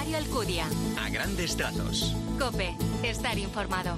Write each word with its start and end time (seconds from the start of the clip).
Mario 0.00 0.16
Alcudia. 0.16 0.64
A 0.98 1.10
grandes 1.10 1.54
trazos. 1.56 2.16
Cope, 2.38 2.74
estar 3.02 3.36
informado. 3.36 3.96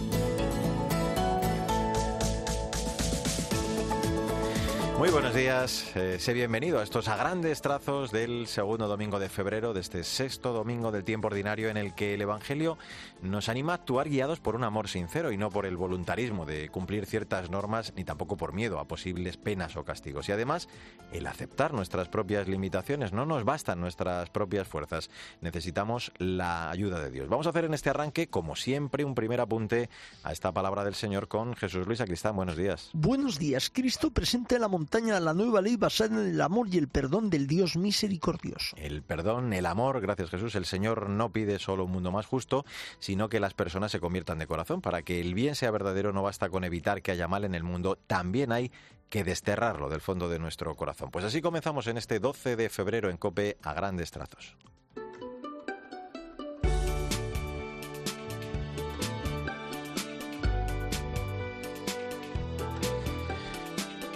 Muy 5.02 5.10
buenos 5.10 5.34
días, 5.34 5.96
eh, 5.96 6.18
sé 6.20 6.32
bienvenido 6.32 6.78
a 6.78 6.84
estos 6.84 7.08
a 7.08 7.16
grandes 7.16 7.60
trazos 7.60 8.12
del 8.12 8.46
segundo 8.46 8.86
domingo 8.86 9.18
de 9.18 9.28
febrero, 9.28 9.74
de 9.74 9.80
este 9.80 10.04
sexto 10.04 10.52
domingo 10.52 10.92
del 10.92 11.02
tiempo 11.02 11.26
ordinario 11.26 11.70
en 11.70 11.76
el 11.76 11.92
que 11.96 12.14
el 12.14 12.22
Evangelio 12.22 12.78
nos 13.20 13.48
anima 13.48 13.72
a 13.72 13.74
actuar 13.74 14.08
guiados 14.08 14.38
por 14.38 14.54
un 14.54 14.62
amor 14.62 14.86
sincero 14.86 15.32
y 15.32 15.36
no 15.36 15.50
por 15.50 15.66
el 15.66 15.76
voluntarismo 15.76 16.46
de 16.46 16.68
cumplir 16.68 17.06
ciertas 17.06 17.50
normas 17.50 17.92
ni 17.96 18.04
tampoco 18.04 18.36
por 18.36 18.52
miedo 18.52 18.78
a 18.78 18.86
posibles 18.86 19.36
penas 19.38 19.76
o 19.76 19.82
castigos. 19.82 20.28
Y 20.28 20.32
además, 20.32 20.68
el 21.10 21.26
aceptar 21.26 21.74
nuestras 21.74 22.08
propias 22.08 22.46
limitaciones, 22.46 23.12
no 23.12 23.26
nos 23.26 23.42
bastan 23.42 23.80
nuestras 23.80 24.30
propias 24.30 24.68
fuerzas, 24.68 25.10
necesitamos 25.40 26.12
la 26.18 26.70
ayuda 26.70 27.00
de 27.00 27.10
Dios. 27.10 27.28
Vamos 27.28 27.48
a 27.48 27.50
hacer 27.50 27.64
en 27.64 27.74
este 27.74 27.90
arranque, 27.90 28.28
como 28.28 28.54
siempre, 28.54 29.04
un 29.04 29.16
primer 29.16 29.40
apunte 29.40 29.90
a 30.22 30.30
esta 30.30 30.52
palabra 30.52 30.84
del 30.84 30.94
Señor 30.94 31.26
con 31.26 31.56
Jesús 31.56 31.88
Luis 31.88 32.00
Acristán. 32.00 32.36
Buenos 32.36 32.56
días. 32.56 32.90
Buenos 32.92 33.40
días. 33.40 33.68
Cristo 33.68 34.12
presenta 34.12 34.54
en 34.54 34.60
la 34.60 34.68
montaña 34.68 34.91
la 35.00 35.32
nueva 35.32 35.62
ley 35.62 35.76
basada 35.76 36.20
en 36.20 36.26
el 36.34 36.40
amor 36.40 36.68
y 36.70 36.76
el 36.76 36.86
perdón 36.86 37.30
del 37.30 37.46
Dios 37.46 37.76
misericordioso. 37.76 38.76
El 38.76 39.02
perdón, 39.02 39.52
el 39.54 39.64
amor, 39.64 40.00
gracias 40.02 40.28
Jesús. 40.28 40.54
El 40.54 40.66
Señor 40.66 41.08
no 41.08 41.32
pide 41.32 41.58
solo 41.58 41.86
un 41.86 41.92
mundo 41.92 42.12
más 42.12 42.26
justo, 42.26 42.66
sino 42.98 43.30
que 43.30 43.40
las 43.40 43.54
personas 43.54 43.90
se 43.90 44.00
conviertan 44.00 44.38
de 44.38 44.46
corazón. 44.46 44.82
Para 44.82 45.02
que 45.02 45.20
el 45.20 45.32
bien 45.32 45.54
sea 45.54 45.70
verdadero 45.70 46.12
no 46.12 46.22
basta 46.22 46.50
con 46.50 46.64
evitar 46.64 47.00
que 47.00 47.10
haya 47.10 47.26
mal 47.26 47.44
en 47.44 47.54
el 47.54 47.62
mundo, 47.62 47.98
también 48.06 48.52
hay 48.52 48.70
que 49.08 49.24
desterrarlo 49.24 49.88
del 49.88 50.00
fondo 50.00 50.28
de 50.28 50.38
nuestro 50.38 50.74
corazón. 50.74 51.10
Pues 51.10 51.24
así 51.24 51.40
comenzamos 51.40 51.86
en 51.86 51.96
este 51.96 52.18
12 52.18 52.56
de 52.56 52.68
febrero 52.68 53.08
en 53.08 53.16
Cope 53.16 53.56
a 53.62 53.72
grandes 53.72 54.10
trazos. 54.10 54.56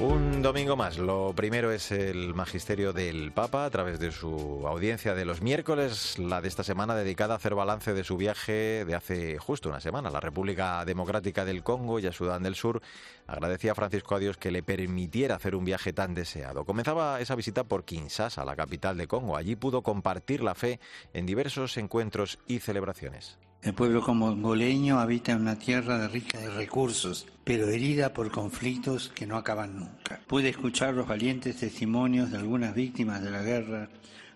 Un 0.09 0.41
domingo 0.41 0.77
más. 0.77 0.99
Lo 0.99 1.33
primero 1.35 1.73
es 1.73 1.91
el 1.91 2.33
magisterio 2.33 2.93
del 2.93 3.33
Papa 3.33 3.65
a 3.65 3.71
través 3.71 3.99
de 3.99 4.12
su 4.12 4.65
audiencia 4.65 5.17
de 5.17 5.25
los 5.25 5.43
miércoles, 5.43 6.17
la 6.21 6.41
de 6.41 6.47
esta 6.47 6.62
semana 6.62 6.95
dedicada 6.95 7.35
a 7.35 7.39
hacer 7.39 7.57
balance 7.57 7.93
de 7.93 8.05
su 8.05 8.17
viaje 8.17 8.84
de 8.84 8.95
hace 8.95 9.37
justo 9.39 9.69
una 9.69 9.81
semana 9.81 10.09
a 10.09 10.12
la 10.12 10.21
República 10.21 10.84
Democrática 10.84 11.45
del 11.45 11.65
Congo 11.65 11.99
y 11.99 12.07
a 12.07 12.12
Sudán 12.12 12.45
del 12.45 12.55
Sur. 12.55 12.83
Agradecía 13.27 13.73
a 13.73 13.75
Francisco 13.75 14.15
a 14.15 14.21
Dios 14.21 14.37
que 14.37 14.53
le 14.53 14.62
permitiera 14.62 15.34
hacer 15.34 15.57
un 15.57 15.65
viaje 15.65 15.93
tan 15.93 16.15
deseado. 16.15 16.65
Comenzaba 16.65 17.21
esa 17.21 17.34
visita 17.34 17.65
por 17.65 17.84
Kinshasa, 17.84 18.45
la 18.45 18.55
capital 18.55 18.97
de 18.97 19.09
Congo. 19.09 19.37
Allí 19.37 19.57
pudo 19.57 19.83
compartir 19.83 20.41
la 20.41 20.55
fe 20.55 20.79
en 21.15 21.27
diversos 21.27 21.77
encuentros 21.79 22.39
y 22.47 22.61
celebraciones. 22.61 23.39
El 23.62 23.75
pueblo 23.75 24.01
congoleño 24.01 25.01
habita 25.01 25.33
en 25.33 25.41
una 25.41 25.59
tierra 25.59 26.07
rica 26.09 26.39
de 26.39 26.51
recursos, 26.51 27.27
pero 27.43 27.69
herida 27.69 28.12
por 28.12 28.31
conflictos 28.31 29.11
que 29.15 29.27
no 29.27 29.37
acaban 29.37 29.77
nunca. 29.77 30.21
Pude 30.27 30.51
escuchar 30.51 30.95
los 30.95 31.09
valientes 31.09 31.57
testimonios 31.57 32.31
de 32.31 32.39
algunas 32.39 32.75
víctimas 32.75 33.23
de 33.23 33.31
la 33.31 33.43
guerra, 33.43 33.89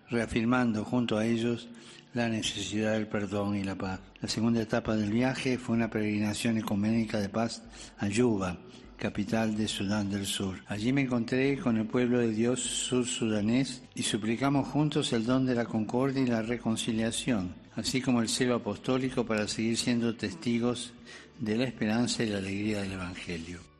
reafirmando 0.09 0.83
junto 0.83 1.17
a 1.17 1.25
ellos 1.25 1.69
la 2.13 2.27
necesidad 2.27 2.93
del 2.93 3.07
perdón 3.07 3.55
y 3.55 3.63
la 3.63 3.75
paz. 3.75 4.01
La 4.19 4.27
segunda 4.27 4.61
etapa 4.61 4.95
del 4.95 5.11
viaje 5.11 5.57
fue 5.57 5.75
una 5.75 5.89
peregrinación 5.89 6.57
ecuménica 6.57 7.19
de 7.19 7.29
paz 7.29 7.63
a 7.99 8.07
Yuba, 8.09 8.57
capital 8.97 9.55
de 9.55 9.67
Sudán 9.67 10.09
del 10.11 10.25
Sur. 10.25 10.57
Allí 10.67 10.91
me 10.91 11.01
encontré 11.01 11.57
con 11.57 11.77
el 11.77 11.87
pueblo 11.87 12.19
de 12.19 12.31
Dios 12.31 12.59
sur-sudanés 12.59 13.81
y 13.95 14.03
suplicamos 14.03 14.67
juntos 14.67 15.13
el 15.13 15.25
don 15.25 15.45
de 15.45 15.55
la 15.55 15.65
concordia 15.65 16.21
y 16.21 16.27
la 16.27 16.41
reconciliación, 16.41 17.55
así 17.75 18.01
como 18.01 18.21
el 18.21 18.29
celo 18.29 18.55
apostólico 18.55 19.25
para 19.25 19.47
seguir 19.47 19.77
siendo 19.77 20.15
testigos 20.15 20.93
de 21.39 21.57
la 21.57 21.63
esperanza 21.65 22.23
y 22.23 22.29
la 22.29 22.37
alegría 22.37 22.81
del 22.81 22.93
Evangelio. 22.93 23.70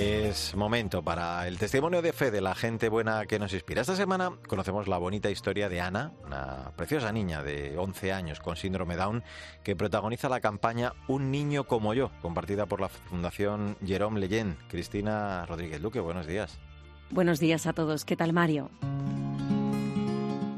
Es 0.00 0.54
momento 0.54 1.02
para 1.02 1.48
el 1.48 1.58
testimonio 1.58 2.02
de 2.02 2.12
fe 2.12 2.30
de 2.30 2.40
la 2.40 2.54
gente 2.54 2.88
buena 2.88 3.26
que 3.26 3.40
nos 3.40 3.52
inspira. 3.52 3.80
Esta 3.80 3.96
semana 3.96 4.30
conocemos 4.46 4.86
la 4.86 4.96
bonita 4.96 5.28
historia 5.28 5.68
de 5.68 5.80
Ana, 5.80 6.12
una 6.24 6.70
preciosa 6.76 7.10
niña 7.10 7.42
de 7.42 7.76
11 7.76 8.12
años 8.12 8.38
con 8.38 8.54
síndrome 8.54 8.94
Down, 8.94 9.24
que 9.64 9.74
protagoniza 9.74 10.28
la 10.28 10.38
campaña 10.38 10.92
Un 11.08 11.32
niño 11.32 11.64
como 11.64 11.94
yo, 11.94 12.12
compartida 12.22 12.66
por 12.66 12.80
la 12.80 12.88
Fundación 12.88 13.76
Jerome 13.84 14.20
Leyen. 14.20 14.56
Cristina 14.68 15.44
Rodríguez 15.46 15.82
Luque, 15.82 15.98
buenos 15.98 16.28
días. 16.28 16.60
Buenos 17.10 17.40
días 17.40 17.66
a 17.66 17.72
todos. 17.72 18.04
¿Qué 18.04 18.14
tal, 18.14 18.32
Mario? 18.32 18.70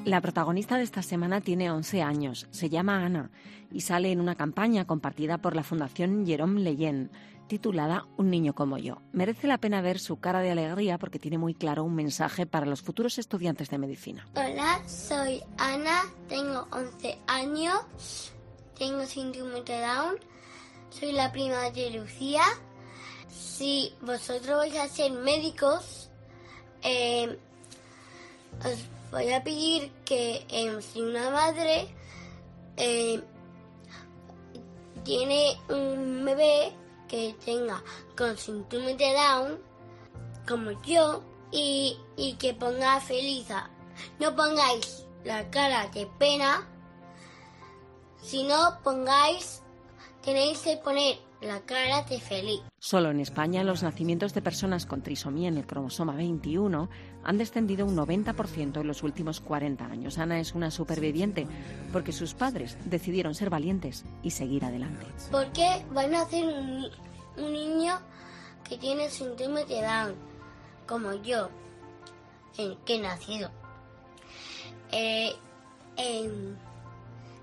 La 0.05 0.21
protagonista 0.21 0.77
de 0.77 0.83
esta 0.83 1.01
semana 1.01 1.41
tiene 1.41 1.71
11 1.71 2.03
años, 2.03 2.47
se 2.51 2.69
llama 2.69 3.07
Ana 3.07 3.31
y 3.73 3.81
sale 3.81 4.13
en 4.13 4.21
una 4.21 4.35
campaña 4.35 4.87
compartida 4.87 5.39
por 5.39 5.57
la 5.57 5.63
Fundación 5.63 6.27
Jerome 6.27 6.61
Leyen 6.61 7.11
titulada 7.51 8.07
Un 8.17 8.31
niño 8.31 8.55
como 8.55 8.79
yo. 8.79 9.03
Merece 9.13 9.49
la 9.49 9.59
pena 9.59 9.83
ver 9.83 9.99
su 9.99 10.21
cara 10.21 10.41
de 10.41 10.53
alegría 10.53 10.99
porque 10.99 11.19
tiene 11.19 11.37
muy 11.37 11.53
claro 11.53 11.83
un 11.83 11.97
mensaje 11.97 12.47
para 12.47 12.65
los 12.65 12.81
futuros 12.81 13.19
estudiantes 13.19 13.71
de 13.71 13.79
medicina. 13.79 14.25
Hola, 14.37 14.81
soy 14.87 15.43
Ana, 15.59 16.05
tengo 16.29 16.69
11 16.71 17.19
años, 17.27 18.33
tengo 18.79 19.05
síndrome 19.05 19.63
de 19.63 19.81
Down, 19.81 20.15
soy 20.91 21.11
la 21.11 21.33
prima 21.33 21.71
de 21.71 21.91
Lucía. 21.91 22.43
Si 23.29 23.93
vosotros 24.01 24.59
vais 24.59 24.77
a 24.77 24.87
ser 24.87 25.11
médicos, 25.11 26.09
eh, 26.85 27.37
os 28.65 28.79
voy 29.11 29.33
a 29.33 29.43
pedir 29.43 29.91
que 30.05 30.47
eh, 30.49 30.81
si 30.81 31.03
una 31.03 31.31
madre 31.31 31.89
eh, 32.77 33.21
tiene 35.03 35.57
un 35.69 36.25
bebé 36.25 36.77
que 37.11 37.35
tenga 37.45 37.83
con 38.17 38.39
síndrome 38.39 38.95
de 38.95 39.13
Down, 39.13 39.61
como 40.49 40.71
yo, 40.83 41.23
y, 41.51 41.99
y 42.17 42.35
que 42.35 42.55
ponga 42.55 43.01
feliz. 43.01 43.49
No 44.21 44.37
pongáis 44.37 45.05
la 45.25 45.51
cara 45.51 45.89
de 45.89 46.07
pena, 46.19 46.69
sino 48.23 48.79
pongáis, 48.85 49.63
tenéis 50.23 50.61
que 50.61 50.77
poner 50.77 51.19
la 51.41 51.61
cara 51.61 52.03
de 52.03 52.21
feliz. 52.21 52.61
Solo 52.79 53.11
en 53.11 53.21
España 53.21 53.65
los 53.65 53.83
nacimientos 53.83 54.35
de 54.35 54.43
personas 54.43 54.87
con 54.87 55.03
trisomía 55.03 55.49
en 55.49 55.57
el 55.57 55.67
cromosoma 55.67 56.15
21 56.15 56.89
han 57.25 57.39
descendido 57.39 57.87
un 57.87 57.97
90% 57.97 58.81
en 58.81 58.87
los 58.87 59.03
últimos 59.03 59.41
40 59.41 59.85
años. 59.85 60.19
Ana 60.19 60.39
es 60.39 60.55
una 60.55 60.71
superviviente 60.71 61.47
porque 61.93 62.13
sus 62.13 62.35
padres 62.35 62.77
decidieron 62.85 63.35
ser 63.35 63.51
valientes 63.51 64.05
y 64.23 64.31
seguir 64.31 64.65
adelante. 64.65 65.07
¿Por 65.31 65.51
qué 65.53 65.85
van 65.93 66.15
a 66.15 66.23
hacer 66.23 66.45
un, 66.45 66.87
un 67.37 67.53
niño 67.53 67.99
que 68.69 68.77
tiene 68.77 69.09
síndrome 69.09 69.65
de 69.65 69.83
Down, 69.83 70.15
como 70.87 71.15
yo, 71.15 71.49
en, 72.59 72.77
que 72.85 72.97
he 72.97 73.01
nacido? 73.01 73.51
Eh, 74.93 75.33
en, 75.97 76.59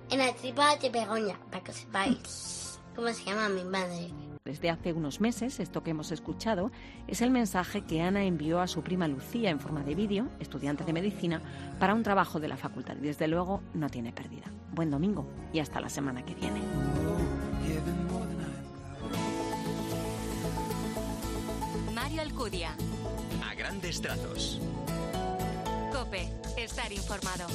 en 0.09 0.17
la 0.19 0.33
tripa 0.35 0.75
de 0.77 0.89
Begoña, 0.89 1.39
para 1.49 1.63
que 1.63 1.73
sepáis 1.73 2.66
cómo 2.97 3.13
se 3.13 3.23
llama 3.23 3.47
mi 3.47 3.63
madre. 3.63 4.11
Desde 4.43 4.69
hace 4.69 4.91
unos 4.91 5.21
meses, 5.21 5.59
esto 5.59 5.83
que 5.83 5.91
hemos 5.91 6.11
escuchado 6.11 6.71
es 7.07 7.21
el 7.21 7.29
mensaje 7.29 7.81
que 7.81 8.01
Ana 8.01 8.23
envió 8.23 8.59
a 8.59 8.67
su 8.67 8.81
prima 8.81 9.07
Lucía 9.07 9.51
en 9.51 9.59
forma 9.59 9.83
de 9.83 9.93
vídeo, 9.93 10.27
estudiante 10.39 10.83
de 10.83 10.93
medicina, 10.93 11.41
para 11.79 11.93
un 11.93 12.01
trabajo 12.01 12.39
de 12.39 12.47
la 12.47 12.57
facultad. 12.57 12.95
Y 12.97 13.01
desde 13.01 13.27
luego 13.27 13.61
no 13.73 13.89
tiene 13.89 14.11
pérdida. 14.11 14.51
Buen 14.73 14.89
domingo 14.89 15.27
y 15.53 15.59
hasta 15.59 15.79
la 15.79 15.89
semana 15.89 16.25
que 16.25 16.33
viene. 16.33 16.59
Mario 21.93 22.21
Alcudia. 22.21 22.71
A 23.47 23.53
grandes 23.53 24.01
trazos. 24.01 24.59
Cope, 25.93 26.29
estar 26.57 26.91
informado. 26.91 27.45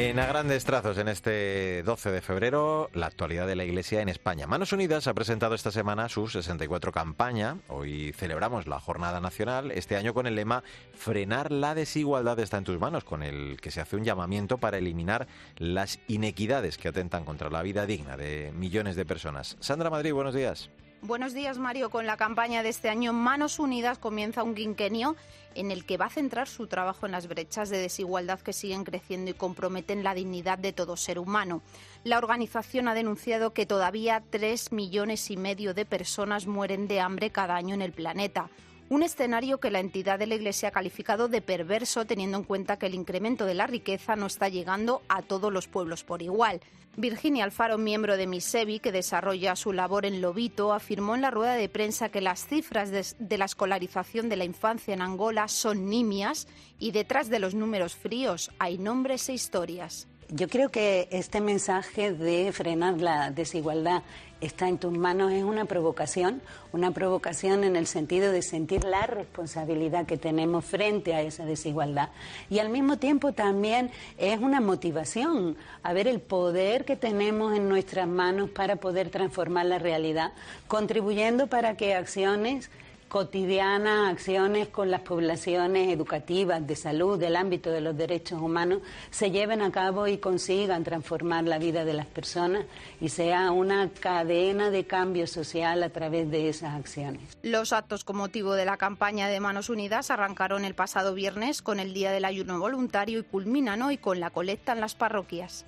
En 0.00 0.20
a 0.20 0.26
grandes 0.26 0.64
trazos, 0.64 0.96
en 0.98 1.08
este 1.08 1.82
12 1.82 2.12
de 2.12 2.20
febrero, 2.20 2.88
la 2.94 3.06
actualidad 3.06 3.48
de 3.48 3.56
la 3.56 3.64
Iglesia 3.64 4.00
en 4.00 4.08
España. 4.08 4.46
Manos 4.46 4.72
Unidas 4.72 5.08
ha 5.08 5.12
presentado 5.12 5.56
esta 5.56 5.72
semana 5.72 6.08
su 6.08 6.28
64 6.28 6.92
campaña. 6.92 7.56
Hoy 7.66 8.12
celebramos 8.12 8.68
la 8.68 8.78
Jornada 8.78 9.20
Nacional, 9.20 9.72
este 9.72 9.96
año 9.96 10.14
con 10.14 10.28
el 10.28 10.36
lema 10.36 10.62
Frenar 10.94 11.50
la 11.50 11.74
desigualdad 11.74 12.38
está 12.38 12.58
en 12.58 12.64
tus 12.64 12.78
manos, 12.78 13.02
con 13.02 13.24
el 13.24 13.60
que 13.60 13.72
se 13.72 13.80
hace 13.80 13.96
un 13.96 14.04
llamamiento 14.04 14.58
para 14.58 14.78
eliminar 14.78 15.26
las 15.56 15.98
inequidades 16.06 16.78
que 16.78 16.86
atentan 16.86 17.24
contra 17.24 17.50
la 17.50 17.62
vida 17.62 17.84
digna 17.84 18.16
de 18.16 18.52
millones 18.54 18.94
de 18.94 19.04
personas. 19.04 19.56
Sandra 19.58 19.90
Madrid, 19.90 20.12
buenos 20.12 20.32
días. 20.32 20.70
Buenos 21.02 21.32
días, 21.32 21.58
Mario. 21.58 21.90
Con 21.90 22.06
la 22.06 22.16
campaña 22.16 22.64
de 22.64 22.70
este 22.70 22.88
año 22.88 23.12
Manos 23.12 23.60
Unidas 23.60 23.98
comienza 23.98 24.42
un 24.42 24.56
quinquenio 24.56 25.14
en 25.54 25.70
el 25.70 25.86
que 25.86 25.96
va 25.96 26.06
a 26.06 26.10
centrar 26.10 26.48
su 26.48 26.66
trabajo 26.66 27.06
en 27.06 27.12
las 27.12 27.28
brechas 27.28 27.70
de 27.70 27.78
desigualdad 27.78 28.40
que 28.40 28.52
siguen 28.52 28.82
creciendo 28.82 29.30
y 29.30 29.34
comprometen 29.34 30.02
la 30.02 30.12
dignidad 30.12 30.58
de 30.58 30.72
todo 30.72 30.96
ser 30.96 31.20
humano. 31.20 31.62
La 32.02 32.18
organización 32.18 32.88
ha 32.88 32.94
denunciado 32.94 33.52
que 33.52 33.64
todavía 33.64 34.24
tres 34.28 34.72
millones 34.72 35.30
y 35.30 35.36
medio 35.36 35.72
de 35.72 35.86
personas 35.86 36.48
mueren 36.48 36.88
de 36.88 37.00
hambre 37.00 37.30
cada 37.30 37.54
año 37.54 37.76
en 37.76 37.82
el 37.82 37.92
planeta. 37.92 38.50
Un 38.90 39.02
escenario 39.02 39.60
que 39.60 39.70
la 39.70 39.80
entidad 39.80 40.18
de 40.18 40.26
la 40.26 40.34
Iglesia 40.34 40.70
ha 40.70 40.72
calificado 40.72 41.28
de 41.28 41.42
perverso 41.42 42.06
teniendo 42.06 42.38
en 42.38 42.44
cuenta 42.44 42.78
que 42.78 42.86
el 42.86 42.94
incremento 42.94 43.44
de 43.44 43.52
la 43.52 43.66
riqueza 43.66 44.16
no 44.16 44.26
está 44.26 44.48
llegando 44.48 45.02
a 45.10 45.20
todos 45.20 45.52
los 45.52 45.68
pueblos 45.68 46.04
por 46.04 46.22
igual. 46.22 46.60
Virginia 46.96 47.44
Alfaro, 47.44 47.76
miembro 47.76 48.16
de 48.16 48.26
Misevi, 48.26 48.80
que 48.80 48.90
desarrolla 48.90 49.56
su 49.56 49.74
labor 49.74 50.06
en 50.06 50.22
Lobito, 50.22 50.72
afirmó 50.72 51.14
en 51.14 51.20
la 51.20 51.30
rueda 51.30 51.54
de 51.54 51.68
prensa 51.68 52.08
que 52.08 52.22
las 52.22 52.46
cifras 52.46 52.90
de, 52.90 53.38
la 53.38 53.44
escolarización 53.44 54.30
de 54.30 54.36
la 54.36 54.44
infancia 54.44 54.94
en 54.94 55.02
Angola 55.02 55.48
son 55.48 55.90
nimias 55.90 56.48
y 56.78 56.92
detrás 56.92 57.28
de 57.28 57.40
los 57.40 57.54
números 57.54 57.94
fríos 57.94 58.50
hay 58.58 58.78
nombres 58.78 59.28
e 59.28 59.34
historias. 59.34 60.08
Yo 60.30 60.46
creo 60.46 60.68
que 60.68 61.08
este 61.10 61.40
mensaje 61.40 62.12
de 62.12 62.52
frenar 62.52 63.00
la 63.00 63.30
desigualdad 63.30 64.02
está 64.42 64.68
en 64.68 64.76
tus 64.76 64.92
manos 64.92 65.32
es 65.32 65.42
una 65.42 65.64
provocación, 65.64 66.42
una 66.70 66.90
provocación 66.90 67.64
en 67.64 67.76
el 67.76 67.86
sentido 67.86 68.30
de 68.30 68.42
sentir 68.42 68.84
la 68.84 69.06
responsabilidad 69.06 70.04
que 70.04 70.18
tenemos 70.18 70.66
frente 70.66 71.14
a 71.14 71.22
esa 71.22 71.46
desigualdad. 71.46 72.10
Y 72.50 72.58
al 72.58 72.68
mismo 72.68 72.98
tiempo 72.98 73.32
también 73.32 73.90
es 74.18 74.38
una 74.38 74.60
motivación 74.60 75.56
a 75.82 75.94
ver 75.94 76.06
el 76.06 76.20
poder 76.20 76.84
que 76.84 76.96
tenemos 76.96 77.56
en 77.56 77.66
nuestras 77.66 78.06
manos 78.06 78.50
para 78.50 78.76
poder 78.76 79.08
transformar 79.08 79.64
la 79.64 79.78
realidad, 79.78 80.34
contribuyendo 80.66 81.46
para 81.46 81.74
que 81.74 81.94
acciones 81.94 82.70
cotidianas, 83.08 84.12
acciones 84.12 84.68
con 84.68 84.90
las 84.90 85.00
poblaciones 85.00 85.88
educativas, 85.88 86.66
de 86.66 86.76
salud, 86.76 87.18
del 87.18 87.36
ámbito 87.36 87.70
de 87.70 87.80
los 87.80 87.96
derechos 87.96 88.40
humanos, 88.40 88.82
se 89.10 89.30
lleven 89.30 89.62
a 89.62 89.72
cabo 89.72 90.06
y 90.06 90.18
consigan 90.18 90.84
transformar 90.84 91.44
la 91.44 91.58
vida 91.58 91.84
de 91.84 91.94
las 91.94 92.06
personas 92.06 92.66
y 93.00 93.08
sea 93.08 93.50
una 93.50 93.90
cadena 93.90 94.70
de 94.70 94.86
cambio 94.86 95.26
social 95.26 95.82
a 95.82 95.88
través 95.90 96.30
de 96.30 96.48
esas 96.48 96.74
acciones. 96.74 97.36
Los 97.42 97.72
actos 97.72 98.04
con 98.04 98.16
motivo 98.16 98.54
de 98.54 98.64
la 98.64 98.76
campaña 98.76 99.28
de 99.28 99.40
Manos 99.40 99.70
Unidas 99.70 100.10
arrancaron 100.10 100.64
el 100.64 100.74
pasado 100.74 101.14
viernes 101.14 101.62
con 101.62 101.80
el 101.80 101.94
Día 101.94 102.12
del 102.12 102.24
Ayuno 102.24 102.58
Voluntario 102.58 103.18
y 103.20 103.24
culminan 103.24 103.82
hoy 103.82 103.98
con 103.98 104.20
la 104.20 104.30
colecta 104.30 104.72
en 104.72 104.80
las 104.80 104.94
parroquias. 104.94 105.64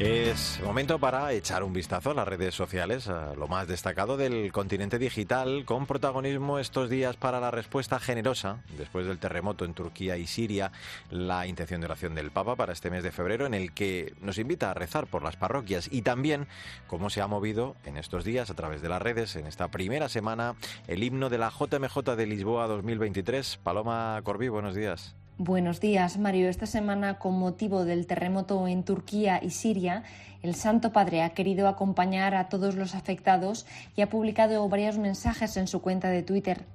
Es 0.00 0.58
momento 0.64 0.98
para 0.98 1.30
echar 1.34 1.62
un 1.62 1.74
vistazo 1.74 2.12
a 2.12 2.14
las 2.14 2.26
redes 2.26 2.54
sociales, 2.54 3.06
a 3.08 3.34
lo 3.34 3.48
más 3.48 3.68
destacado 3.68 4.16
del 4.16 4.50
continente 4.50 4.98
digital, 4.98 5.66
con 5.66 5.84
protagonismo 5.84 6.58
estos 6.58 6.88
días 6.88 7.18
para 7.18 7.38
la 7.38 7.50
respuesta 7.50 8.00
generosa, 8.00 8.64
después 8.78 9.06
del 9.06 9.18
terremoto 9.18 9.66
en 9.66 9.74
Turquía 9.74 10.16
y 10.16 10.26
Siria, 10.26 10.72
la 11.10 11.46
intención 11.46 11.82
de 11.82 11.84
oración 11.84 12.14
del 12.14 12.30
Papa 12.30 12.56
para 12.56 12.72
este 12.72 12.90
mes 12.90 13.02
de 13.02 13.12
febrero, 13.12 13.44
en 13.44 13.52
el 13.52 13.74
que 13.74 14.14
nos 14.22 14.38
invita 14.38 14.70
a 14.70 14.74
rezar 14.74 15.06
por 15.06 15.22
las 15.22 15.36
parroquias 15.36 15.86
y 15.92 16.00
también 16.00 16.48
cómo 16.86 17.10
se 17.10 17.20
ha 17.20 17.26
movido 17.26 17.76
en 17.84 17.98
estos 17.98 18.24
días 18.24 18.48
a 18.48 18.54
través 18.54 18.80
de 18.80 18.88
las 18.88 19.02
redes, 19.02 19.36
en 19.36 19.46
esta 19.46 19.68
primera 19.68 20.08
semana, 20.08 20.54
el 20.88 21.04
himno 21.04 21.28
de 21.28 21.36
la 21.36 21.50
JMJ 21.50 22.16
de 22.16 22.26
Lisboa 22.26 22.68
2023. 22.68 23.58
Paloma 23.62 24.18
Corbí, 24.24 24.48
buenos 24.48 24.74
días. 24.74 25.14
Buenos 25.38 25.80
días, 25.80 26.18
Mario. 26.18 26.48
Esta 26.48 26.66
semana, 26.66 27.18
con 27.18 27.38
motivo 27.38 27.84
del 27.84 28.06
terremoto 28.06 28.68
en 28.68 28.82
Turquía 28.82 29.40
y 29.42 29.50
Siria, 29.50 30.02
el 30.42 30.54
Santo 30.54 30.92
Padre 30.92 31.22
ha 31.22 31.30
querido 31.30 31.68
acompañar 31.68 32.34
a 32.34 32.48
todos 32.48 32.74
los 32.74 32.94
afectados 32.94 33.66
y 33.96 34.02
ha 34.02 34.10
publicado 34.10 34.68
varios 34.68 34.98
mensajes 34.98 35.56
en 35.56 35.66
su 35.66 35.80
cuenta 35.80 36.08
de 36.08 36.22
Twitter. 36.22 36.66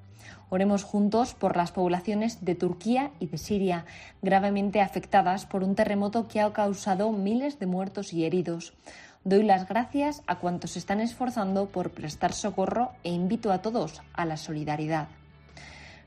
Oremos 0.49 0.83
juntos 0.83 1.33
por 1.33 1.57
las 1.57 1.71
poblaciones 1.71 2.43
de 2.45 2.55
Turquía 2.55 3.11
y 3.19 3.27
de 3.27 3.37
Siria, 3.37 3.85
gravemente 4.21 4.81
afectadas 4.81 5.45
por 5.45 5.63
un 5.63 5.75
terremoto 5.75 6.27
que 6.27 6.41
ha 6.41 6.53
causado 6.53 7.11
miles 7.11 7.59
de 7.59 7.65
muertos 7.65 8.13
y 8.13 8.25
heridos. 8.25 8.73
Doy 9.23 9.43
las 9.43 9.67
gracias 9.67 10.21
a 10.27 10.37
cuantos 10.37 10.71
se 10.71 10.79
están 10.79 11.01
esforzando 11.01 11.65
por 11.65 11.89
prestar 11.89 12.33
socorro 12.33 12.91
e 13.03 13.11
invito 13.11 13.51
a 13.51 13.63
todos 13.63 14.01
a 14.13 14.25
la 14.25 14.37
solidaridad. 14.37 15.07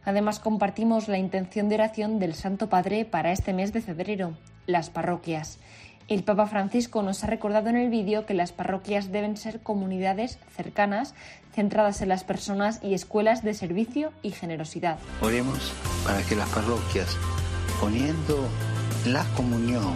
Además, 0.08 0.38
compartimos 0.38 1.06
la 1.06 1.18
intención 1.18 1.68
de 1.68 1.74
oración 1.74 2.18
del 2.18 2.32
Santo 2.32 2.70
Padre 2.70 3.04
para 3.04 3.30
este 3.30 3.52
mes 3.52 3.74
de 3.74 3.82
febrero, 3.82 4.38
las 4.64 4.88
parroquias. 4.88 5.58
El 6.08 6.24
Papa 6.24 6.46
Francisco 6.46 7.02
nos 7.02 7.22
ha 7.22 7.26
recordado 7.26 7.68
en 7.68 7.76
el 7.76 7.90
vídeo 7.90 8.24
que 8.24 8.32
las 8.32 8.52
parroquias 8.52 9.12
deben 9.12 9.36
ser 9.36 9.60
comunidades 9.60 10.38
cercanas, 10.56 11.14
centradas 11.52 12.00
en 12.00 12.08
las 12.08 12.24
personas 12.24 12.80
y 12.82 12.94
escuelas 12.94 13.44
de 13.44 13.52
servicio 13.52 14.10
y 14.22 14.30
generosidad. 14.30 14.98
Oremos 15.20 15.74
para 16.06 16.22
que 16.22 16.36
las 16.36 16.48
parroquias, 16.48 17.14
poniendo 17.78 18.48
la 19.04 19.24
comunión, 19.36 19.92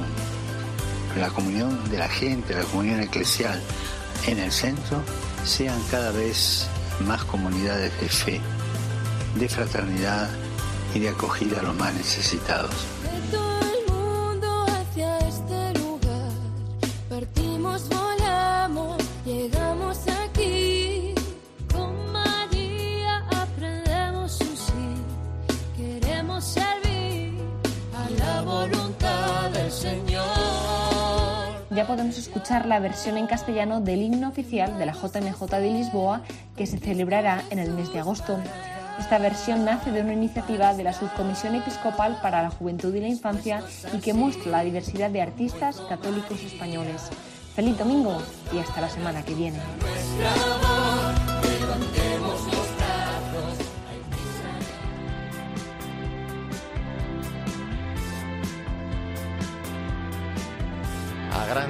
la 1.19 1.31
comunión 1.31 1.91
de 1.91 1.97
la 1.97 2.09
gente, 2.11 2.53
la 2.53 2.64
comunión 2.64 3.00
eclesial 3.00 3.59
en 4.26 4.41
el 4.41 4.53
centro, 4.53 5.03
sean 5.44 5.81
cada 5.91 6.12
vez 6.12 6.69
más 7.00 7.25
comunidades 7.25 7.99
de 7.99 8.09
fe 8.11 8.41
de 9.34 9.49
fraternidad 9.49 10.29
y 10.94 11.00
de 11.00 11.08
acogida 11.08 11.61
a 11.61 11.62
los 11.62 11.75
más 11.76 11.94
necesitados. 11.94 12.70
De 13.02 13.37
todo 13.37 13.61
el 13.61 13.93
mundo 13.93 14.67
hacia 14.69 15.19
este 15.19 15.79
lugar, 15.79 16.32
partimos, 17.08 17.88
volamos, 17.88 19.02
llegamos 19.25 19.99
aquí. 20.25 21.14
Con 21.73 22.12
María 22.12 23.25
aprendemos 23.31 24.38
un 24.40 24.56
sí, 24.56 25.76
queremos 25.76 26.44
servir 26.44 27.38
a 27.94 28.11
la 28.11 28.43
voluntad 28.43 29.50
del 29.50 29.70
Señor. 29.70 30.23
Ya 31.70 31.87
podemos 31.87 32.19
escuchar 32.19 32.67
la 32.67 32.81
versión 32.81 33.17
en 33.17 33.26
castellano 33.26 33.81
del 33.81 34.02
himno 34.02 34.28
oficial 34.28 34.78
de 34.78 34.85
la 34.85 34.93
JMJ 34.93 35.43
de 35.46 35.70
Lisboa 35.70 36.20
que 36.55 36.67
se 36.67 36.78
celebrará 36.78 37.43
en 37.49 37.58
el 37.58 37.73
mes 37.73 37.90
de 37.94 38.00
agosto. 38.00 38.38
Esta 39.02 39.19
versión 39.19 39.64
nace 39.64 39.90
de 39.90 40.00
una 40.00 40.12
iniciativa 40.12 40.75
de 40.75 40.84
la 40.84 40.93
Subcomisión 40.93 41.56
Episcopal 41.56 42.20
para 42.22 42.40
la 42.40 42.50
Juventud 42.50 42.94
y 42.94 43.00
la 43.00 43.08
Infancia 43.08 43.60
y 43.93 43.99
que 43.99 44.14
muestra 44.14 44.52
la 44.52 44.62
diversidad 44.62 45.10
de 45.10 45.20
artistas 45.20 45.81
católicos 45.88 46.40
españoles. 46.40 47.10
Feliz 47.56 47.76
domingo 47.76 48.22
y 48.54 48.60
hasta 48.60 48.81
la 48.81 48.88
semana 48.88 49.25
que 49.25 49.34
viene. 49.34 49.58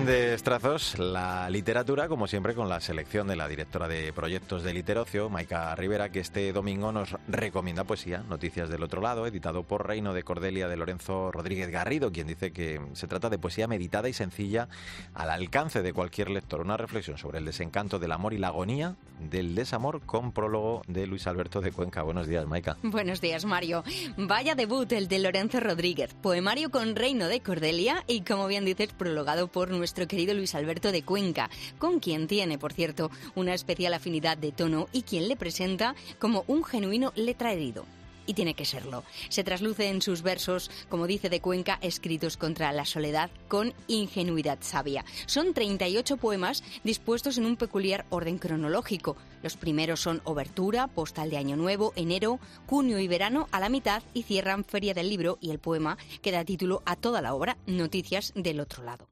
Grandes 0.05 0.43
trazos, 0.43 0.99
la 0.99 1.49
literatura, 1.49 2.09
como 2.09 2.27
siempre, 2.27 2.57
con 2.57 2.69
la 2.69 2.81
selección 2.81 3.29
de 3.29 3.37
la 3.37 3.47
directora 3.47 3.87
de 3.87 4.13
proyectos 4.13 4.65
de 4.65 4.75
Literocio, 4.75 5.31
Maika 5.31 5.73
Rivera, 5.77 6.09
que 6.09 6.19
este 6.19 6.53
domingo 6.53 6.91
nos 6.91 7.15
recomienda 7.29 7.85
poesía, 7.85 8.25
Noticias 8.29 8.69
del 8.69 8.83
Otro 8.83 9.01
Lado, 9.01 9.29
editado 9.29 9.63
por 9.63 9.87
Reino 9.87 10.13
de 10.13 10.25
Cordelia 10.25 10.67
de 10.67 10.77
Lorenzo 10.77 11.31
Rodríguez 11.31 11.71
Garrido, 11.71 12.11
quien 12.11 12.27
dice 12.27 12.53
que 12.53 12.81
se 12.95 13.07
trata 13.07 13.31
de 13.31 13.39
poesía 13.39 13.69
meditada 13.69 14.09
y 14.09 14.13
sencilla 14.13 14.67
al 15.15 15.31
alcance 15.31 15.83
de 15.83 15.93
cualquier 15.93 16.31
lector. 16.31 16.63
Una 16.63 16.77
reflexión 16.77 17.17
sobre 17.17 17.39
el 17.39 17.45
desencanto 17.45 18.01
del 18.01 18.11
amor 18.11 18.35
y 18.35 18.39
la 18.39 18.49
agonía 18.49 18.97
del 19.21 19.55
desamor 19.55 20.01
con 20.01 20.33
prólogo 20.33 20.83
de 20.89 21.07
Luis 21.07 21.29
Alberto 21.29 21.61
de 21.61 21.71
Cuenca. 21.71 22.03
Buenos 22.03 22.27
días, 22.27 22.45
Maika. 22.45 22.77
Buenos 22.83 23.21
días, 23.21 23.45
Mario. 23.45 23.85
Vaya 24.17 24.57
debut 24.57 24.91
el 24.91 25.07
de 25.07 25.21
Lorenzo 25.21 25.61
Rodríguez, 25.61 26.13
poemario 26.15 26.73
con 26.73 26.97
Reino 26.97 27.29
de 27.29 27.41
Cordelia 27.41 28.03
y, 28.09 28.23
como 28.23 28.49
bien 28.49 28.65
dices, 28.65 28.93
prologado 28.93 29.47
por 29.47 29.71
nuestro 29.71 29.92
querido 29.93 30.35
Luis 30.35 30.55
Alberto 30.55 30.93
de 30.93 31.03
Cuenca, 31.03 31.51
con 31.79 32.01
quien 32.01 32.27
tiene, 32.27 32.59
por 32.59 32.73
cierto, 32.73 33.11
una 33.35 33.55
especial 33.55 33.95
afinidad 33.95 34.37
de 34.37 34.53
tono 34.53 34.89
y 34.93 35.03
quien 35.03 35.29
le 35.29 35.37
presenta 35.37 35.95
como 36.19 36.45
un 36.47 36.65
genuino 36.65 37.13
letra 37.15 37.53
herido 37.53 37.87
y 38.27 38.35
tiene 38.35 38.55
que 38.55 38.65
serlo. 38.65 39.05
Se 39.29 39.45
trasluce 39.45 39.89
en 39.89 40.03
sus 40.03 40.23
versos, 40.23 40.71
como 40.89 41.07
dice 41.07 41.29
de 41.29 41.41
Cuenca, 41.41 41.79
escritos 41.83 42.37
contra 42.37 42.73
la 42.73 42.85
soledad 42.85 43.31
con 43.49 43.75
ingenuidad 43.89 44.59
sabia. 44.61 45.05
Son 45.27 45.55
38 45.55 46.17
poemas 46.17 46.63
dispuestos 46.85 47.39
en 47.39 47.47
un 47.47 47.57
peculiar 47.57 48.07
orden 48.11 48.39
cronológico. 48.39 49.17
Los 49.43 49.57
primeros 49.57 50.01
son 50.01 50.21
Obertura, 50.25 50.89
Postal 50.89 51.31
de 51.31 51.37
Año 51.37 51.57
Nuevo, 51.57 51.93
Enero, 51.97 52.39
Junio 52.67 52.99
y 52.99 53.09
Verano 53.09 53.49
a 53.51 53.61
la 53.61 53.69
mitad 53.69 54.03
y 54.15 54.23
cierran 54.23 54.65
Feria 54.65 54.95
del 54.95 55.09
Libro 55.09 55.39
y 55.41 55.51
el 55.51 55.59
poema 55.59 55.99
que 56.21 56.33
da 56.33 56.45
título 56.45 56.83
a 56.87 56.97
toda 56.97 57.23
la 57.23 57.35
obra, 57.35 57.57
Noticias 57.67 58.33
del 58.35 58.61
otro 58.61 58.85
lado. 58.85 59.09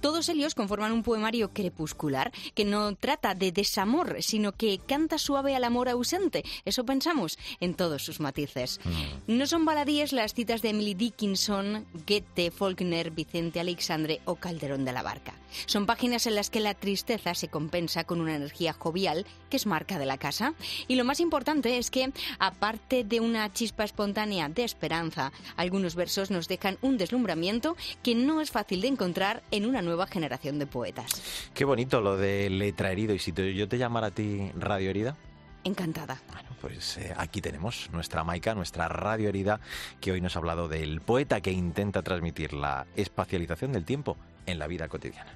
Todos 0.00 0.28
ellos 0.28 0.54
conforman 0.54 0.92
un 0.92 1.02
poemario 1.02 1.52
crepuscular 1.52 2.32
que 2.54 2.64
no 2.64 2.94
trata 2.94 3.34
de 3.34 3.52
desamor, 3.52 4.16
sino 4.20 4.52
que 4.52 4.78
canta 4.78 5.18
suave 5.18 5.56
al 5.56 5.64
amor 5.64 5.88
ausente. 5.88 6.44
Eso 6.64 6.84
pensamos 6.84 7.38
en 7.60 7.74
todos 7.74 8.04
sus 8.04 8.20
matices. 8.20 8.80
No 9.26 9.46
son 9.46 9.64
baladíes 9.64 10.12
las 10.12 10.34
citas 10.34 10.62
de 10.62 10.70
Emily 10.70 10.94
Dickinson, 10.94 11.86
Goethe, 12.06 12.50
Faulkner, 12.50 13.10
Vicente 13.10 13.60
Alexandre 13.60 14.20
o 14.24 14.36
Calderón 14.36 14.84
de 14.84 14.92
la 14.92 15.02
Barca. 15.02 15.34
Son 15.66 15.86
páginas 15.86 16.26
en 16.26 16.34
las 16.34 16.50
que 16.50 16.60
la 16.60 16.74
tristeza 16.74 17.34
se 17.34 17.48
compensa 17.48 18.04
con 18.04 18.20
una 18.20 18.36
energía 18.36 18.72
jovial 18.72 19.26
que 19.50 19.56
es 19.56 19.65
marca 19.66 19.98
de 19.98 20.06
la 20.06 20.16
casa. 20.18 20.54
Y 20.88 20.94
lo 20.96 21.04
más 21.04 21.20
importante 21.20 21.76
es 21.78 21.90
que, 21.90 22.12
aparte 22.38 23.04
de 23.04 23.20
una 23.20 23.52
chispa 23.52 23.84
espontánea 23.84 24.48
de 24.48 24.64
esperanza, 24.64 25.32
algunos 25.56 25.94
versos 25.94 26.30
nos 26.30 26.48
dejan 26.48 26.78
un 26.82 26.96
deslumbramiento 26.96 27.76
que 28.02 28.14
no 28.14 28.40
es 28.40 28.50
fácil 28.50 28.80
de 28.80 28.88
encontrar 28.88 29.42
en 29.50 29.66
una 29.66 29.82
nueva 29.82 30.06
generación 30.06 30.58
de 30.58 30.66
poetas. 30.66 31.22
Qué 31.54 31.64
bonito 31.64 32.00
lo 32.00 32.16
de 32.16 32.48
letra 32.50 32.92
herido. 32.92 33.14
Y 33.14 33.18
si 33.18 33.32
te- 33.32 33.54
yo 33.54 33.68
te 33.68 33.78
llamara 33.78 34.06
a 34.08 34.10
ti 34.12 34.50
radio 34.58 34.90
herida, 34.90 35.16
Encantada. 35.64 36.20
pues 36.60 36.96
eh, 36.98 37.12
aquí 37.16 37.40
tenemos 37.40 37.90
nuestra 37.92 38.22
Maica, 38.22 38.54
nuestra 38.54 38.86
radio 38.88 39.28
herida, 39.28 39.60
que 40.00 40.12
hoy 40.12 40.20
nos 40.20 40.36
ha 40.36 40.38
hablado 40.38 40.68
del 40.68 41.00
poeta 41.00 41.40
que 41.40 41.50
intenta 41.50 42.02
transmitir 42.02 42.52
la 42.52 42.86
espacialización 42.94 43.72
del 43.72 43.84
tiempo 43.84 44.16
en 44.46 44.58
la 44.60 44.68
vida 44.68 44.86
cotidiana. 44.88 45.32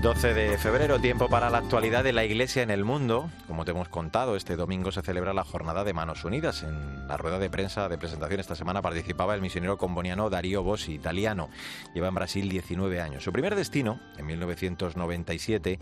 ...12 0.00 0.32
de 0.32 0.56
febrero, 0.58 1.00
tiempo 1.00 1.28
para 1.28 1.50
la 1.50 1.58
actualidad 1.58 2.04
de 2.04 2.12
la 2.12 2.24
Iglesia 2.24 2.62
en 2.62 2.70
el 2.70 2.84
mundo. 2.84 3.30
Como 3.48 3.64
te 3.64 3.72
hemos 3.72 3.88
contado, 3.88 4.36
este 4.36 4.54
domingo 4.54 4.92
se 4.92 5.02
celebra 5.02 5.32
la 5.32 5.42
jornada 5.42 5.82
de 5.82 5.92
Manos 5.92 6.24
Unidas. 6.24 6.62
En 6.62 7.08
la 7.08 7.16
rueda 7.16 7.40
de 7.40 7.50
prensa 7.50 7.88
de 7.88 7.98
presentación 7.98 8.38
esta 8.38 8.54
semana 8.54 8.80
participaba 8.80 9.34
el 9.34 9.40
misionero 9.40 9.76
comboniano 9.76 10.30
Darío 10.30 10.62
Bossi, 10.62 10.94
italiano. 10.94 11.48
Lleva 11.94 12.06
en 12.06 12.14
Brasil 12.14 12.48
19 12.48 13.00
años. 13.00 13.24
Su 13.24 13.32
primer 13.32 13.56
destino, 13.56 13.98
en 14.16 14.26
1997, 14.26 15.80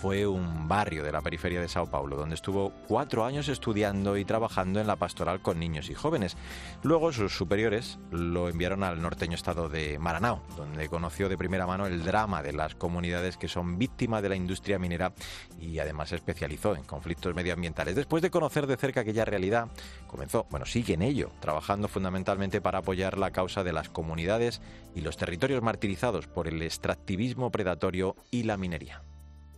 fue 0.00 0.26
un 0.26 0.66
barrio 0.66 1.04
de 1.04 1.12
la 1.12 1.20
periferia 1.20 1.60
de 1.60 1.68
Sao 1.68 1.90
Paulo, 1.90 2.16
donde 2.16 2.36
estuvo 2.36 2.72
cuatro 2.86 3.26
años 3.26 3.48
estudiando 3.48 4.16
y 4.16 4.24
trabajando 4.24 4.80
en 4.80 4.86
la 4.86 4.96
pastoral 4.96 5.42
con 5.42 5.58
niños 5.58 5.90
y 5.90 5.94
jóvenes. 5.94 6.38
Luego 6.82 7.12
sus 7.12 7.36
superiores 7.36 7.98
lo 8.10 8.48
enviaron 8.48 8.82
al 8.82 9.02
norteño 9.02 9.34
estado 9.34 9.68
de 9.68 9.98
Maranao, 9.98 10.42
donde 10.56 10.88
conoció 10.88 11.28
de 11.28 11.36
primera 11.36 11.66
mano 11.66 11.86
el 11.86 12.02
drama 12.02 12.42
de 12.42 12.54
las 12.54 12.74
comunidades 12.74 13.36
que 13.36 13.48
son 13.48 13.57
víctimas 13.64 14.22
de 14.22 14.28
la 14.28 14.36
industria 14.36 14.78
minera 14.78 15.12
y 15.60 15.78
además 15.78 16.10
se 16.10 16.16
especializó 16.16 16.76
en 16.76 16.84
conflictos 16.84 17.34
medioambientales. 17.34 17.94
Después 17.94 18.22
de 18.22 18.30
conocer 18.30 18.66
de 18.66 18.76
cerca 18.76 19.00
aquella 19.00 19.24
realidad, 19.24 19.68
comenzó, 20.06 20.46
bueno, 20.50 20.66
sigue 20.66 20.94
en 20.94 21.02
ello, 21.02 21.30
trabajando 21.40 21.88
fundamentalmente 21.88 22.60
para 22.60 22.78
apoyar 22.78 23.18
la 23.18 23.30
causa 23.30 23.64
de 23.64 23.72
las 23.72 23.88
comunidades 23.88 24.60
y 24.94 25.00
los 25.00 25.16
territorios 25.16 25.62
martirizados 25.62 26.26
por 26.26 26.48
el 26.48 26.62
extractivismo 26.62 27.50
predatorio 27.50 28.16
y 28.30 28.44
la 28.44 28.56
minería. 28.56 29.02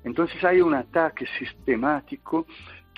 Entonces 0.04 0.42
hay 0.44 0.60
un 0.60 0.74
ataque 0.74 1.26
sistemático 1.38 2.46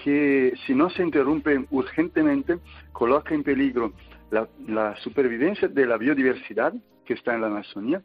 que 0.03 0.55
si 0.67 0.75
no 0.75 0.91
se 0.91 1.03
interrumpe 1.03 1.67
urgentemente 1.71 2.59
coloca 2.93 3.35
en 3.35 3.43
peligro 3.43 3.93
la 4.67 4.97
supervivencia 4.97 5.69
de 5.69 5.87
la 5.87 5.99
biodiversidad 5.99 6.73
que 7.05 7.15
está 7.15 7.35
en 7.35 7.43
la 7.43 7.49
Amazonía, 7.49 8.03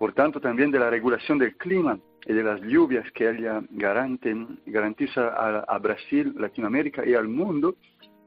por 0.00 0.14
tanto 0.14 0.40
también 0.40 0.70
de 0.70 0.78
la 0.78 0.88
regulación 0.88 1.36
del 1.36 1.58
clima 1.58 1.98
y 2.24 2.32
de 2.32 2.42
las 2.42 2.58
lluvias 2.62 3.04
que 3.12 3.28
ella 3.28 3.62
garante, 3.68 4.34
garantiza 4.64 5.28
a, 5.28 5.58
a 5.58 5.78
Brasil, 5.78 6.32
Latinoamérica 6.38 7.04
y 7.04 7.12
al 7.12 7.28
mundo, 7.28 7.76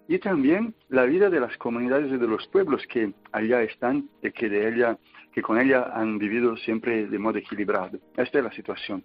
y 0.07 0.19
también 0.19 0.75
la 0.89 1.05
vida 1.05 1.31
de 1.31 1.39
las 1.39 1.57
comunidades 1.57 2.11
y 2.11 2.17
de 2.17 2.27
los 2.27 2.47
pueblos 2.49 2.85
que 2.85 3.11
allá 3.31 3.63
están 3.63 4.07
y 4.21 4.29
que, 4.29 4.49
de 4.49 4.67
ella, 4.67 4.99
que 5.33 5.41
con 5.41 5.59
ella 5.59 5.89
han 5.95 6.19
vivido 6.19 6.55
siempre 6.57 7.07
de 7.07 7.17
modo 7.17 7.39
equilibrado. 7.39 7.97
Esta 8.17 8.37
es 8.37 8.43
la 8.43 8.51
situación. 8.51 9.03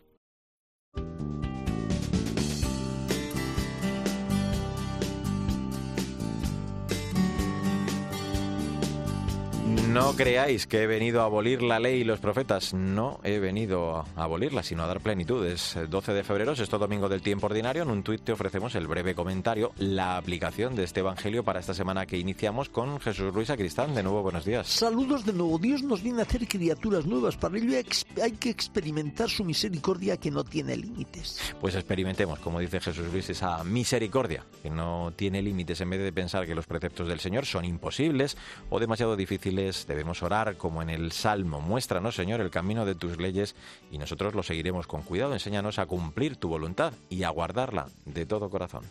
No 9.92 10.14
creáis 10.14 10.66
que 10.66 10.82
he 10.82 10.86
venido 10.86 11.22
a 11.22 11.24
abolir 11.24 11.62
la 11.62 11.80
ley 11.80 12.02
y 12.02 12.04
los 12.04 12.20
profetas. 12.20 12.74
No 12.74 13.20
he 13.24 13.38
venido 13.38 14.04
a 14.16 14.22
abolirla, 14.22 14.62
sino 14.62 14.82
a 14.82 14.86
dar 14.86 15.00
plenitud. 15.00 15.46
Es 15.46 15.76
el 15.76 15.88
12 15.88 16.12
de 16.12 16.24
febrero, 16.24 16.52
es 16.52 16.60
esto 16.60 16.78
domingo 16.78 17.08
del 17.08 17.22
tiempo 17.22 17.46
ordinario. 17.46 17.84
En 17.84 17.90
un 17.90 18.02
tuit 18.02 18.22
te 18.22 18.32
ofrecemos 18.32 18.74
el 18.74 18.86
breve 18.86 19.14
comentario, 19.14 19.72
la 19.78 20.18
aplicación 20.18 20.76
de 20.76 20.84
este 20.84 21.00
evangelio 21.00 21.42
para 21.42 21.60
esta 21.60 21.72
semana 21.72 22.04
que 22.04 22.18
iniciamos 22.18 22.68
con 22.68 23.00
Jesús 23.00 23.32
Luis 23.32 23.48
Acristán. 23.48 23.94
De 23.94 24.02
nuevo, 24.02 24.22
buenos 24.22 24.44
días. 24.44 24.68
Saludos 24.68 25.24
de 25.24 25.32
nuevo. 25.32 25.58
Dios 25.58 25.82
nos 25.82 26.02
viene 26.02 26.20
a 26.20 26.24
hacer 26.24 26.46
criaturas 26.46 27.06
nuevas. 27.06 27.38
Para 27.38 27.56
ello 27.56 27.78
hay 28.22 28.32
que 28.32 28.50
experimentar 28.50 29.30
su 29.30 29.42
misericordia 29.42 30.18
que 30.18 30.30
no 30.30 30.44
tiene 30.44 30.76
límites. 30.76 31.54
Pues 31.62 31.74
experimentemos, 31.74 32.40
como 32.40 32.60
dice 32.60 32.78
Jesús 32.78 33.10
Luis, 33.10 33.30
esa 33.30 33.64
misericordia 33.64 34.44
que 34.62 34.68
no 34.68 35.12
tiene 35.16 35.40
límites. 35.40 35.80
En 35.80 35.88
vez 35.88 36.00
de 36.00 36.12
pensar 36.12 36.46
que 36.46 36.54
los 36.54 36.66
preceptos 36.66 37.08
del 37.08 37.20
Señor 37.20 37.46
son 37.46 37.64
imposibles 37.64 38.36
o 38.68 38.78
demasiado 38.78 39.16
difíciles, 39.16 39.77
debemos 39.86 40.22
orar 40.22 40.56
como 40.56 40.82
en 40.82 40.90
el 40.90 41.12
Salmo. 41.12 41.60
Muéstranos, 41.60 42.14
Señor, 42.14 42.40
el 42.40 42.50
camino 42.50 42.84
de 42.84 42.94
tus 42.94 43.18
leyes 43.18 43.54
y 43.90 43.98
nosotros 43.98 44.34
lo 44.34 44.42
seguiremos 44.42 44.86
con 44.86 45.02
cuidado. 45.02 45.32
Enséñanos 45.32 45.78
a 45.78 45.86
cumplir 45.86 46.36
tu 46.36 46.48
voluntad 46.48 46.92
y 47.08 47.22
a 47.22 47.30
guardarla 47.30 47.86
de 48.04 48.26
todo 48.26 48.50
corazón. 48.50 48.84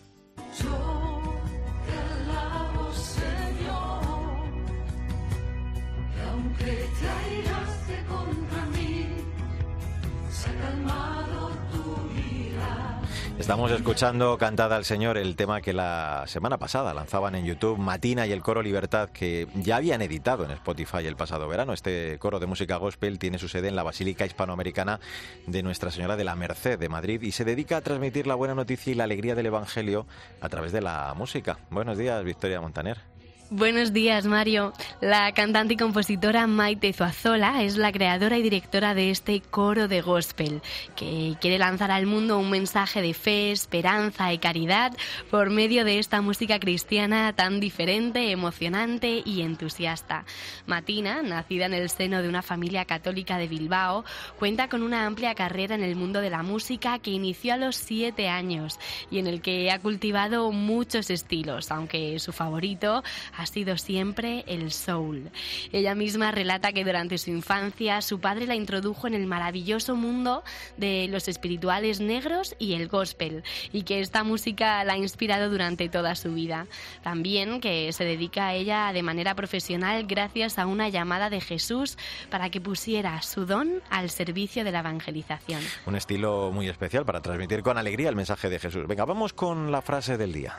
Estamos 13.48 13.72
escuchando 13.72 14.38
Cantada 14.38 14.76
al 14.76 14.84
Señor, 14.84 15.18
el 15.18 15.38
tema 15.38 15.62
que 15.62 15.72
la 15.72 16.26
semana 16.28 16.58
pasada 16.58 16.94
lanzaban 16.94 17.34
en 17.34 17.46
YouTube 17.46 17.78
Matina 17.78 18.28
y 18.28 18.34
el 18.34 18.42
coro 18.42 18.62
Libertad, 18.62 19.08
que 19.08 19.48
ya 19.56 19.78
habían 19.78 20.02
editado 20.02 20.44
en 20.44 20.52
Spotify 20.52 21.08
el 21.08 21.16
pasado 21.16 21.48
verano. 21.48 21.72
Este 21.72 22.20
coro 22.20 22.40
de 22.40 22.46
música 22.46 22.76
gospel 22.76 23.20
tiene 23.20 23.40
su 23.40 23.48
sede 23.48 23.70
en 23.70 23.78
la 23.78 23.84
Basílica 23.84 24.26
Hispanoamericana 24.26 25.00
de 25.46 25.64
Nuestra 25.64 25.92
Señora 25.92 26.18
de 26.18 26.26
la 26.26 26.36
Merced 26.36 26.78
de 26.78 26.90
Madrid 26.90 27.22
y 27.22 27.32
se 27.32 27.46
dedica 27.46 27.78
a 27.78 27.82
transmitir 27.82 28.28
la 28.28 28.36
buena 28.36 28.54
noticia 28.54 28.92
y 28.92 28.96
la 28.96 29.06
alegría 29.06 29.34
del 29.34 29.46
Evangelio 29.46 30.08
a 30.42 30.50
través 30.50 30.74
de 30.74 30.82
la 30.82 31.14
música. 31.16 31.58
Buenos 31.70 31.98
días, 31.98 32.22
Victoria 32.26 32.60
Montaner. 32.60 33.17
Buenos 33.50 33.94
días, 33.94 34.26
Mario. 34.26 34.74
La 35.00 35.32
cantante 35.32 35.76
y 35.76 35.78
compositora 35.78 36.48
Maite 36.48 36.92
Zuazola 36.92 37.64
es 37.64 37.78
la 37.78 37.94
creadora 37.94 38.38
y 38.38 38.42
directora 38.42 38.94
de 38.94 39.10
este 39.10 39.40
coro 39.40 39.88
de 39.88 40.02
gospel, 40.02 40.62
que 40.98 41.38
quiere 41.40 41.58
lanzar 41.58 41.90
al 41.92 42.08
mundo 42.08 42.40
un 42.40 42.50
mensaje 42.50 43.02
de 43.02 43.14
fe, 43.14 43.54
esperanza 43.54 44.34
y 44.34 44.40
caridad 44.40 44.92
por 45.32 45.50
medio 45.50 45.86
de 45.86 45.98
esta 45.98 46.22
música 46.22 46.60
cristiana 46.60 47.32
tan 47.32 47.62
diferente, 47.62 48.32
emocionante 48.32 49.22
y 49.24 49.42
entusiasta. 49.44 50.26
Matina, 50.66 51.22
nacida 51.22 51.68
en 51.68 51.74
el 51.74 51.90
seno 51.90 52.22
de 52.22 52.28
una 52.28 52.42
familia 52.42 52.84
católica 52.84 53.38
de 53.38 53.48
Bilbao, 53.48 54.04
cuenta 54.38 54.68
con 54.68 54.84
una 54.84 55.06
amplia 55.06 55.36
carrera 55.36 55.76
en 55.76 55.84
el 55.84 55.96
mundo 55.96 56.20
de 56.20 56.32
la 56.32 56.44
música 56.44 57.00
que 57.00 57.12
inició 57.12 57.54
a 57.54 57.58
los 57.58 57.78
siete 57.78 58.28
años 58.28 58.78
y 59.10 59.20
en 59.20 59.28
el 59.28 59.42
que 59.42 59.72
ha 59.72 59.80
cultivado 59.80 60.52
muchos 60.52 61.10
estilos, 61.10 61.72
aunque 61.72 62.20
su 62.20 62.34
favorito 62.34 63.04
ha 63.38 63.46
sido 63.46 63.78
siempre 63.78 64.44
el 64.48 64.72
soul. 64.72 65.30
Ella 65.72 65.96
misma 65.96 66.32
relata 66.32 66.74
que 66.74 66.84
durante 66.84 67.18
su 67.18 67.30
infancia 67.30 68.02
su 68.02 68.20
padre 68.20 68.48
la 68.48 68.56
introdujo 68.56 69.08
en 69.08 69.14
el 69.14 69.28
maravilloso 69.28 69.96
mundo 69.96 70.44
de 70.76 71.08
los 71.10 71.28
espirituales 71.28 72.00
negros 72.00 72.56
y 72.60 72.74
el 72.74 72.88
gospel 72.88 73.44
y 73.72 73.84
que 73.84 74.02
esta 74.02 74.24
música 74.24 74.84
la 74.84 74.94
ha 74.94 74.98
inspirado 74.98 75.50
durante 75.50 75.88
toda 75.88 76.16
su 76.16 76.34
vida. 76.34 76.68
También 77.04 77.62
que 77.62 77.92
se 77.94 78.04
dedica 78.04 78.48
a 78.48 78.54
ella 78.56 78.92
de 78.92 79.04
manera 79.04 79.36
profesional 79.36 80.06
gracias 80.08 80.58
a 80.58 80.66
una 80.66 80.90
llamada 80.90 81.30
de 81.30 81.42
Jesús 81.42 81.98
para 82.30 82.50
que 82.50 82.60
pusiera 82.60 83.22
su 83.22 83.46
don 83.46 83.82
al 83.90 84.10
servicio 84.10 84.64
de 84.64 84.72
la 84.72 84.80
evangelización. 84.80 85.62
Un 85.86 85.96
estilo 85.96 86.52
muy 86.52 86.68
especial 86.68 87.06
para 87.06 87.22
transmitir 87.22 87.62
con 87.62 87.78
alegría 87.78 88.10
el 88.10 88.16
mensaje 88.16 88.50
de 88.50 88.60
Jesús. 88.60 88.88
Venga, 88.88 89.06
vamos 89.06 89.34
con 89.34 89.72
la 89.72 89.82
frase 89.82 90.18
del 90.18 90.34
día. 90.34 90.56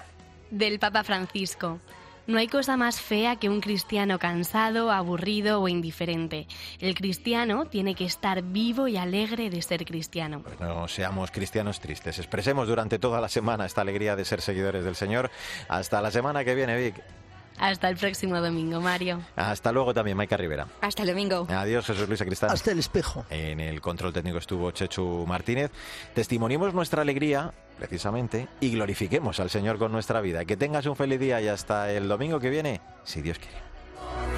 Del 0.50 0.78
Papa 0.78 1.04
Francisco. 1.04 1.80
No 2.28 2.37
hay 2.37 2.47
cosa 2.47 2.76
más 2.76 3.00
fea 3.00 3.37
que 3.37 3.49
un 3.49 3.62
cristiano 3.62 4.18
cansado, 4.18 4.90
aburrido 4.90 5.62
o 5.62 5.66
indiferente. 5.66 6.47
El 6.78 6.94
cristiano 6.94 7.64
tiene 7.64 7.94
que 7.94 8.04
estar 8.04 8.42
vivo 8.42 8.87
y 8.87 8.99
alegre 8.99 9.49
de 9.49 9.62
ser 9.62 9.87
cristiano. 9.87 10.42
No 10.61 10.87
seamos 10.88 11.30
cristianos 11.30 11.80
tristes. 11.80 12.18
Expresemos 12.18 12.68
durante 12.68 12.99
toda 12.99 13.23
la 13.23 13.30
semana 13.30 13.64
esta 13.64 13.80
alegría 13.80 14.14
de 14.14 14.26
ser 14.26 14.42
seguidores 14.42 14.85
del 14.85 14.94
Señor. 14.94 15.30
Hasta 15.70 16.02
la 16.02 16.11
semana 16.11 16.44
que 16.44 16.54
viene, 16.54 16.76
Vic. 16.76 17.02
Hasta 17.58 17.88
el 17.88 17.96
próximo 17.96 18.40
domingo, 18.40 18.80
Mario. 18.80 19.20
Hasta 19.36 19.72
luego 19.72 19.92
también, 19.94 20.16
Maika 20.16 20.36
Rivera. 20.36 20.66
Hasta 20.80 21.02
el 21.02 21.08
domingo. 21.08 21.46
Adiós, 21.50 21.86
Jesús 21.86 22.08
Luis 22.08 22.22
Cristán. 22.22 22.50
Hasta 22.50 22.70
el 22.70 22.78
espejo. 22.78 23.24
En 23.30 23.60
el 23.60 23.80
control 23.80 24.12
técnico 24.12 24.38
estuvo 24.38 24.70
Chechu 24.70 25.24
Martínez. 25.26 25.70
Testimoniemos 26.14 26.74
nuestra 26.74 27.02
alegría, 27.02 27.52
precisamente, 27.78 28.48
y 28.60 28.70
glorifiquemos 28.70 29.40
al 29.40 29.50
Señor 29.50 29.78
con 29.78 29.92
nuestra 29.92 30.20
vida. 30.20 30.44
Que 30.44 30.56
tengas 30.56 30.86
un 30.86 30.96
feliz 30.96 31.20
día 31.20 31.40
y 31.40 31.48
hasta 31.48 31.92
el 31.92 32.08
domingo 32.08 32.40
que 32.40 32.50
viene, 32.50 32.80
si 33.04 33.22
Dios 33.22 33.38
quiere. 33.38 34.38